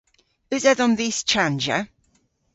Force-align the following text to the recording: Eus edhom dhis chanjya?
Eus 0.53 0.65
edhom 0.71 0.93
dhis 0.99 1.17
chanjya? 1.29 1.77